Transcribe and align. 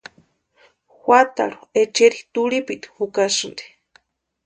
Juatarhu 1.01 1.63
echeri 1.83 2.19
turhipiti 2.33 2.87
jukasïnti. 2.95 3.63